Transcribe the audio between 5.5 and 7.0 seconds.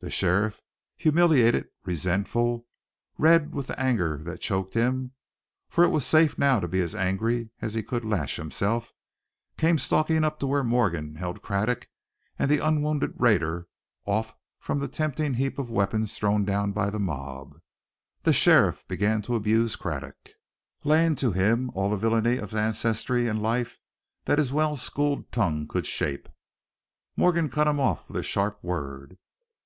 for it was safe now to be as